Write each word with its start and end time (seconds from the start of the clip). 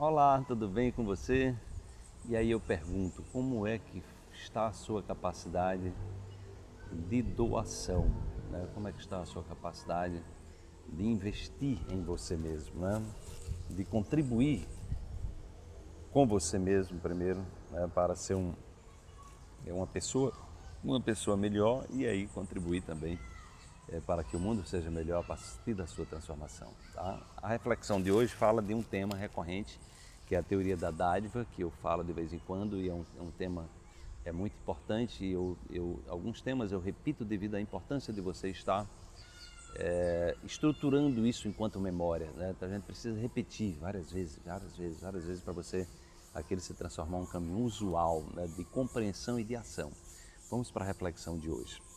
Olá, 0.00 0.44
tudo 0.46 0.68
bem 0.68 0.92
com 0.92 1.04
você? 1.04 1.52
E 2.28 2.36
aí 2.36 2.52
eu 2.52 2.60
pergunto, 2.60 3.24
como 3.32 3.66
é 3.66 3.80
que 3.80 4.00
está 4.32 4.68
a 4.68 4.72
sua 4.72 5.02
capacidade 5.02 5.92
de 7.08 7.20
doação? 7.20 8.08
Né? 8.48 8.68
Como 8.74 8.86
é 8.86 8.92
que 8.92 9.00
está 9.00 9.20
a 9.20 9.26
sua 9.26 9.42
capacidade 9.42 10.22
de 10.88 11.02
investir 11.04 11.80
em 11.90 12.00
você 12.00 12.36
mesmo, 12.36 12.80
né? 12.80 13.04
de 13.70 13.84
contribuir 13.84 14.68
com 16.12 16.24
você 16.28 16.60
mesmo 16.60 17.00
primeiro, 17.00 17.44
né? 17.72 17.90
para 17.92 18.14
ser 18.14 18.36
um, 18.36 18.54
uma 19.66 19.88
pessoa, 19.88 20.32
uma 20.84 21.00
pessoa 21.00 21.36
melhor 21.36 21.84
e 21.90 22.06
aí 22.06 22.28
contribuir 22.28 22.82
também 22.82 23.18
é, 23.90 24.00
para 24.00 24.22
que 24.22 24.36
o 24.36 24.40
mundo 24.40 24.66
seja 24.66 24.90
melhor 24.90 25.20
a 25.20 25.22
partir 25.22 25.74
da 25.74 25.86
sua 25.86 26.04
transformação. 26.04 26.68
Tá? 26.94 27.20
A 27.36 27.48
reflexão 27.48 28.00
de 28.00 28.10
hoje 28.10 28.34
fala 28.34 28.62
de 28.62 28.74
um 28.74 28.82
tema 28.82 29.16
recorrente, 29.16 29.78
que 30.26 30.34
é 30.34 30.38
a 30.38 30.42
teoria 30.42 30.76
da 30.76 30.90
dádiva, 30.90 31.46
que 31.52 31.62
eu 31.62 31.70
falo 31.82 32.04
de 32.04 32.12
vez 32.12 32.32
em 32.32 32.38
quando 32.38 32.76
e 32.76 32.88
é 32.88 32.92
um, 32.92 33.04
é 33.18 33.22
um 33.22 33.30
tema 33.30 33.68
é 34.24 34.32
muito 34.32 34.54
importante. 34.58 35.26
Eu, 35.26 35.56
eu, 35.70 36.02
alguns 36.08 36.40
temas 36.40 36.70
eu 36.70 36.80
repito 36.80 37.24
devido 37.24 37.54
à 37.54 37.60
importância 37.60 38.12
de 38.12 38.20
você 38.20 38.50
estar 38.50 38.86
é, 39.76 40.36
estruturando 40.44 41.26
isso 41.26 41.48
enquanto 41.48 41.80
memória. 41.80 42.30
Né? 42.32 42.50
Então 42.50 42.68
a 42.68 42.72
gente 42.72 42.84
precisa 42.84 43.18
repetir 43.18 43.74
várias 43.78 44.12
vezes, 44.12 44.38
várias 44.44 44.76
vezes, 44.76 45.00
várias 45.00 45.24
vezes 45.24 45.42
para 45.42 45.52
você 45.52 45.86
aquele 46.34 46.60
se 46.60 46.74
transformar 46.74 47.18
um 47.18 47.26
caminho 47.26 47.64
usual 47.64 48.22
né? 48.34 48.46
de 48.48 48.64
compreensão 48.64 49.40
e 49.40 49.44
de 49.44 49.56
ação. 49.56 49.90
Vamos 50.50 50.70
para 50.70 50.84
a 50.84 50.86
reflexão 50.86 51.38
de 51.38 51.50
hoje. 51.50 51.87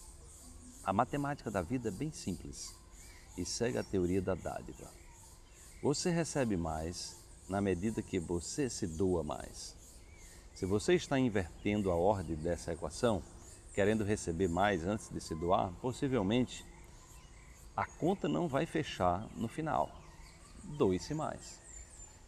A 0.84 0.92
matemática 0.92 1.52
da 1.52 1.62
vida 1.62 1.90
é 1.90 1.92
bem 1.92 2.12
simples 2.12 2.76
e 3.38 3.46
segue 3.46 3.78
a 3.78 3.84
teoria 3.84 4.22
da 4.22 4.34
dádiva. 4.34 4.90
Você 5.84 6.10
recebe 6.10 6.58
mais 6.58 7.16
na 7.48 7.62
medida 7.62 8.02
que 8.02 8.20
você 8.20 8.68
se 8.68 8.88
doa 8.88 9.24
mais. 9.24 9.76
Se 10.56 10.66
você 10.66 10.96
está 10.96 11.20
invertendo 11.20 11.92
a 11.92 11.96
ordem 11.96 12.36
dessa 12.36 12.74
equação, 12.74 13.22
querendo 13.76 14.04
receber 14.04 14.48
mais 14.48 14.86
antes 14.86 15.08
de 15.10 15.22
se 15.22 15.36
doar, 15.36 15.72
possivelmente 15.82 16.66
a 17.76 17.86
conta 17.86 18.28
não 18.28 18.48
vai 18.48 18.66
fechar 18.66 19.28
no 19.36 19.48
final. 19.48 19.92
Doe-se 20.64 21.14
mais. 21.14 21.60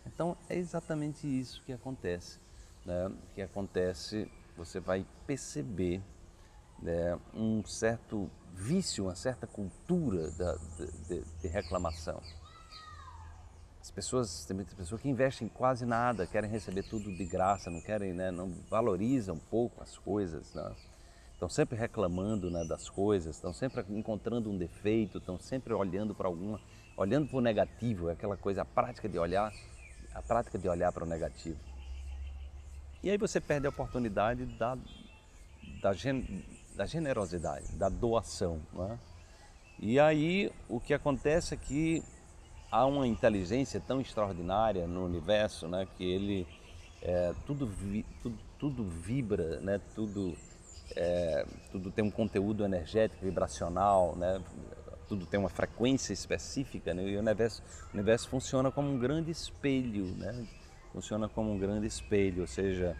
Então 0.05 0.37
é 0.47 0.57
exatamente 0.57 1.27
isso 1.27 1.61
que 1.65 1.73
acontece. 1.73 2.39
Né? 2.85 3.11
Que 3.33 3.41
acontece, 3.41 4.31
você 4.55 4.79
vai 4.79 5.05
perceber 5.25 6.01
né, 6.81 7.17
um 7.33 7.63
certo 7.65 8.29
vício, 8.53 9.05
uma 9.05 9.15
certa 9.15 9.47
cultura 9.47 10.29
da, 10.31 10.55
de, 11.07 11.23
de, 11.41 11.47
reclamação. 11.47 12.21
As 13.81 13.91
pessoas, 13.91 14.45
tem 14.45 14.55
muitas 14.55 14.73
pessoas 14.73 15.01
que 15.01 15.09
investem 15.09 15.49
quase 15.49 15.85
nada, 15.85 16.25
querem 16.25 16.49
receber 16.49 16.83
tudo 16.83 17.13
de 17.13 17.25
graça, 17.25 17.69
não 17.69 17.81
querem, 17.81 18.13
né, 18.13 18.31
não 18.31 18.53
valorizam 18.69 19.35
um 19.35 19.39
pouco 19.39 19.83
as 19.83 19.97
coisas, 19.97 20.53
né? 20.53 20.73
estão 21.33 21.49
sempre 21.49 21.77
reclamando 21.77 22.49
né, 22.49 22.63
das 22.63 22.89
coisas, 22.89 23.35
estão 23.35 23.51
sempre 23.51 23.83
encontrando 23.89 24.49
um 24.49 24.57
defeito, 24.57 25.17
estão 25.17 25.37
sempre 25.37 25.73
olhando 25.73 26.15
para 26.15 26.27
alguma, 26.27 26.61
olhando 26.95 27.27
para 27.27 27.37
o 27.37 27.41
negativo, 27.41 28.09
é 28.09 28.13
aquela 28.13 28.37
coisa, 28.37 28.61
a 28.61 28.65
prática 28.65 29.09
de 29.09 29.19
olhar, 29.19 29.51
a 30.13 30.21
prática 30.21 30.57
de 30.57 30.69
olhar 30.69 30.91
para 30.93 31.03
o 31.03 31.07
negativo. 31.07 31.59
E 33.03 33.09
aí 33.09 33.17
você 33.17 33.41
perde 33.41 33.65
a 33.67 33.69
oportunidade 33.69 34.45
da, 34.57 34.77
da, 35.81 35.93
da 36.75 36.85
generosidade, 36.85 37.71
da 37.73 37.89
doação. 37.89 38.59
Né? 38.73 38.99
E 39.79 39.99
aí 39.99 40.51
o 40.69 40.79
que 40.79 40.93
acontece 40.93 41.53
é 41.53 41.57
que 41.57 42.03
há 42.71 42.85
uma 42.85 43.07
inteligência 43.07 43.79
tão 43.79 44.01
extraordinária 44.01 44.87
no 44.87 45.05
universo 45.05 45.67
né, 45.67 45.87
que 45.97 46.03
ele 46.03 46.47
é, 47.03 47.33
tudo, 47.45 47.67
vi, 47.67 48.05
tudo, 48.21 48.37
tudo, 48.57 48.83
vibra, 48.83 49.59
né, 49.59 49.79
tudo, 49.93 50.35
é, 50.95 51.45
tudo 51.71 51.91
tem 51.91 52.03
um 52.03 52.09
conteúdo 52.09 52.63
energético, 52.63 53.25
vibracional, 53.25 54.15
né, 54.15 54.41
tudo 55.07 55.25
tem 55.25 55.39
uma 55.39 55.49
frequência 55.49 56.13
específica 56.13 56.93
né, 56.93 57.03
e 57.03 57.17
o 57.17 57.19
universo, 57.19 57.61
o 57.91 57.93
universo 57.93 58.29
funciona 58.29 58.71
como 58.71 58.89
um 58.89 58.97
grande 58.97 59.29
espelho, 59.29 60.05
né, 60.15 60.47
funciona 60.93 61.27
como 61.27 61.51
um 61.51 61.59
grande 61.59 61.85
espelho, 61.85 62.41
ou 62.41 62.47
seja, 62.47 62.95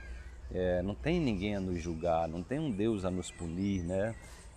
é, 0.53 0.81
não 0.83 0.93
tem 0.93 1.19
ninguém 1.19 1.55
a 1.55 1.59
nos 1.59 1.81
julgar, 1.81 2.27
não 2.27 2.43
tem 2.43 2.59
um 2.59 2.71
Deus 2.71 3.03
a 3.05 3.11
nos 3.11 3.31
punir, 3.31 3.83
né? 3.83 4.15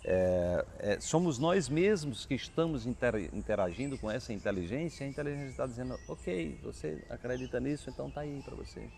É, 0.09 0.65
é, 0.79 1.01
somos 1.01 1.37
nós 1.37 1.69
mesmos 1.69 2.25
que 2.25 2.34
estamos 2.34 2.87
interagindo 2.87 3.99
com 3.99 4.09
essa 4.09 4.33
inteligência. 4.33 5.05
A 5.05 5.09
inteligência 5.09 5.51
está 5.51 5.67
dizendo: 5.67 5.99
ok, 6.07 6.61
você 6.62 7.03
acredita 7.11 7.59
nisso, 7.59 7.91
então 7.91 8.07
está 8.07 8.21
aí 8.21 8.41
para 8.45 8.55
você. 8.55 8.89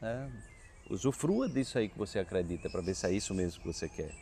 Né? 0.00 0.30
Usufrua 0.88 1.48
disso 1.48 1.78
aí 1.78 1.88
que 1.88 1.98
você 1.98 2.20
acredita 2.20 2.70
para 2.70 2.80
ver 2.80 2.94
se 2.94 3.06
é 3.06 3.12
isso 3.12 3.34
mesmo 3.34 3.60
que 3.60 3.66
você 3.66 3.88
quer. 3.88 4.14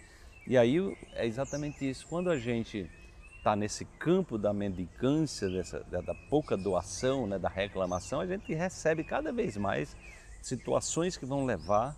E 0.46 0.56
aí 0.56 0.78
é 1.12 1.26
exatamente 1.26 1.88
isso. 1.88 2.06
Quando 2.08 2.30
a 2.30 2.38
gente 2.38 2.88
está 3.36 3.54
nesse 3.54 3.84
campo 3.84 4.38
da 4.38 4.52
mendicância, 4.52 5.48
dessa, 5.48 5.80
da, 5.84 6.14
pouca 6.30 6.56
doação, 6.56 7.26
né, 7.26 7.38
da 7.38 7.48
reclamação, 7.48 8.20
a 8.20 8.26
gente 8.26 8.54
recebe 8.54 9.04
cada 9.04 9.32
vez 9.32 9.56
mais 9.56 9.94
situações 10.40 11.16
que 11.16 11.26
vão 11.26 11.44
levar 11.44 11.96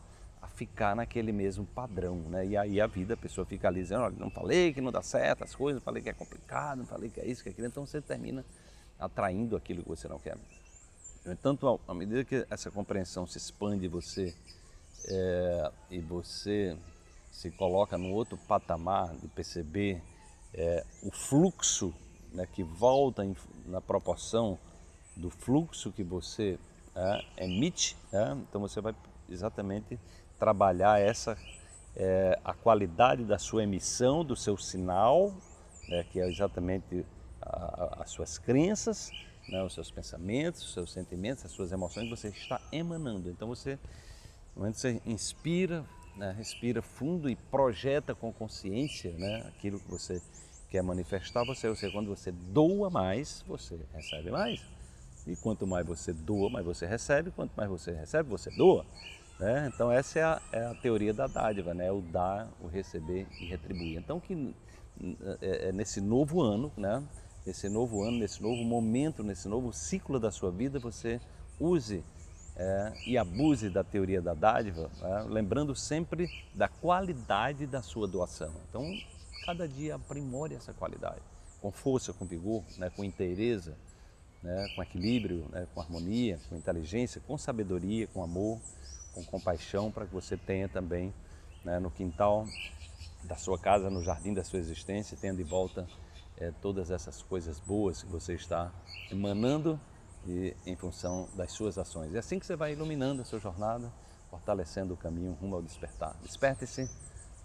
ficar 0.67 0.95
naquele 0.95 1.33
mesmo 1.33 1.67
padrão, 1.67 2.17
né? 2.31 2.47
E 2.47 2.56
aí 2.56 2.81
a 2.81 2.87
vida, 2.87 3.15
a 3.15 3.17
pessoa 3.17 3.45
fica 3.45 3.67
ali 3.67 3.83
dizendo, 3.83 4.03
olha, 4.03 4.15
não 4.17 4.31
falei 4.31 4.73
que 4.73 4.81
não 4.81 4.93
dá 4.93 5.03
certo 5.03 5.43
as 5.43 5.55
coisas, 5.55 5.81
não 5.81 5.84
falei 5.84 6.00
que 6.00 6.09
é 6.09 6.12
complicado, 6.12 6.78
não 6.78 6.87
falei 6.87 7.11
que 7.11 7.21
é 7.21 7.27
isso, 7.27 7.43
que 7.43 7.49
é 7.49 7.53
aquilo, 7.53 7.67
então 7.67 7.84
você 7.84 8.00
termina 8.00 8.45
atraindo 8.99 9.56
aquilo 9.56 9.83
que 9.83 9.89
você 9.89 10.06
não 10.06 10.21
quer. 10.21 10.37
No 11.25 11.33
entanto, 11.33 11.81
à 11.89 11.95
medida 11.95 12.25
que 12.25 12.47
essa 12.49 12.71
compreensão 12.71 13.27
se 13.27 13.39
expande 13.39 13.89
você 13.89 14.34
é, 15.09 15.73
e 15.91 16.00
você 16.00 16.77
se 17.33 17.50
coloca 17.50 17.99
no 17.99 18.12
outro 18.12 18.37
patamar 18.37 19.17
de 19.17 19.27
perceber 19.27 20.00
é, 20.55 20.84
o 21.03 21.11
fluxo 21.11 21.93
né, 22.33 22.47
que 22.53 22.62
volta 22.62 23.25
em, 23.25 23.34
na 23.67 23.81
proporção 23.81 24.56
do 25.17 25.29
fluxo 25.29 25.91
que 25.91 26.05
você 26.05 26.56
é, 26.94 27.44
emite, 27.44 27.97
né? 28.12 28.39
então 28.49 28.61
você 28.61 28.81
vai 28.81 28.94
exatamente 29.29 29.99
trabalhar 30.42 31.00
essa 31.00 31.38
é, 31.94 32.36
a 32.44 32.53
qualidade 32.53 33.22
da 33.25 33.38
sua 33.38 33.62
emissão, 33.62 34.25
do 34.25 34.34
seu 34.34 34.56
sinal, 34.56 35.32
né, 35.88 36.04
que 36.10 36.19
é 36.19 36.28
exatamente 36.28 37.06
a, 37.41 37.48
a, 37.48 38.03
as 38.03 38.10
suas 38.10 38.38
crenças, 38.38 39.12
né, 39.48 39.62
os 39.62 39.72
seus 39.72 39.88
pensamentos, 39.92 40.64
os 40.64 40.72
seus 40.72 40.92
sentimentos, 40.92 41.44
as 41.44 41.52
suas 41.52 41.70
emoções, 41.70 42.10
você 42.10 42.26
está 42.26 42.60
emanando. 42.72 43.31
Então 43.31 43.47
você, 43.47 43.78
momento 44.56 44.78
você 44.78 45.00
inspira, 45.06 45.84
né, 46.16 46.34
respira 46.36 46.82
fundo 46.82 47.31
e 47.31 47.36
projeta 47.36 48.12
com 48.12 48.32
consciência 48.32 49.12
né, 49.12 49.44
aquilo 49.47 49.78
que 49.78 49.88
você 49.88 50.20
quer 50.69 50.82
manifestar. 50.82 51.44
Você, 51.44 51.69
ou 51.69 51.76
seja, 51.76 51.92
quando 51.92 52.08
você 52.08 52.32
doa 52.32 52.91
mais, 52.91 53.44
você 53.47 53.78
recebe 53.94 54.32
mais. 54.32 54.60
E 55.25 55.36
quanto 55.36 55.69
mais 55.69 55.86
você 55.86 56.12
doa, 56.12 56.50
mais 56.50 56.66
você 56.66 56.84
recebe. 56.84 57.31
Quanto 57.31 57.52
mais 57.56 57.70
você 57.70 57.92
recebe, 57.92 58.28
você 58.28 58.50
doa. 58.50 58.84
Né? 59.42 59.69
Então 59.75 59.91
essa 59.91 60.20
é 60.20 60.22
a, 60.22 60.42
é 60.53 60.66
a, 60.66 60.75
teoria 60.76 61.12
da 61.12 61.26
dádiva, 61.26 61.75
né? 61.75 61.91
o 61.91 62.00
dar, 62.00 62.48
o 62.60 62.69
receber 62.69 63.26
e 63.41 63.47
retribuir. 63.47 63.98
Então 63.98 64.20
que 64.20 64.54
é, 65.41 65.69
é 65.69 65.72
nesse 65.72 66.00
novo 66.00 66.41
ano, 66.41 66.70
né? 66.76 67.03
nesse 67.44 67.69
novo 67.69 68.04
ano, 68.04 68.19
nesse 68.19 68.41
novo 68.41 68.62
momento, 68.62 69.25
nesse 69.25 69.48
novo 69.48 69.72
ciclo 69.72 70.20
da 70.20 70.31
sua 70.31 70.52
vida, 70.52 70.78
você 70.78 71.20
use 71.58 72.04
é, 72.54 72.92
e 73.04 73.19
abuse 73.19 73.69
da 73.69 73.82
teoria 73.82 74.22
da 74.22 74.32
dádiva, 74.32 74.88
né? 75.00 75.26
lembrando 75.28 75.75
sempre 75.75 76.31
da 76.54 76.69
qualidade 76.69 77.66
da 77.66 77.82
sua 77.82 78.06
doação. 78.06 78.54
Então, 78.69 78.88
cada 79.44 79.66
dia 79.66 79.97
aprimore 79.97 80.54
essa 80.54 80.72
qualidade, 80.72 81.20
com 81.60 81.72
força, 81.72 82.12
com 82.12 82.25
vigor, 82.25 82.62
né? 82.78 82.91
com 82.91 83.02
inteireza, 83.02 83.76
né? 84.42 84.66
com 84.75 84.82
equilíbrio, 84.82 85.47
né? 85.50 85.66
com 85.75 85.80
harmonia, 85.80 86.38
com 86.48 86.56
inteligência, 86.56 87.20
com 87.26 87.38
sabedoria, 87.38 88.06
com 88.08 88.22
amor 88.22 88.61
com 89.12 89.25
compaixão 89.25 89.90
para 89.90 90.06
que 90.06 90.12
você 90.12 90.37
tenha 90.37 90.69
também 90.69 91.14
né, 91.64 91.78
no 91.78 91.90
quintal 91.90 92.46
da 93.25 93.37
sua 93.37 93.58
casa, 93.58 93.88
no 93.88 94.02
jardim 94.02 94.34
da 94.34 94.43
sua 94.43 94.58
existência, 94.58 95.17
tenha 95.17 95.34
de 95.34 95.44
volta 95.44 95.87
é, 96.38 96.50
todas 96.61 96.90
essas 96.90 97.22
coisas 97.22 97.61
boas 97.61 98.02
que 98.02 98.11
você 98.11 98.34
está 98.34 98.72
emanando 99.11 99.78
e, 100.26 100.56
em 100.67 100.75
função 100.75 101.28
das 101.37 101.52
suas 101.52 101.78
ações. 101.78 102.14
É 102.14 102.19
assim 102.19 102.38
que 102.38 102.46
você 102.46 102.56
vai 102.56 102.72
iluminando 102.72 103.22
a 103.22 103.25
sua 103.25 103.38
jornada, 103.38 103.93
fortalecendo 104.31 104.94
o 104.94 104.96
caminho 104.96 105.37
rumo 105.40 105.56
ao 105.56 105.62
despertar. 105.62 106.17
Desperte-se, 106.22 106.90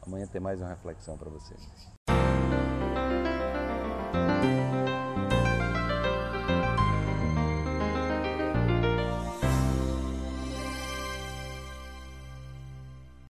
amanhã 0.02 0.26
tem 0.26 0.42
mais 0.42 0.60
uma 0.60 0.70
reflexão 0.70 1.18
para 1.18 1.30
você. 1.30 1.54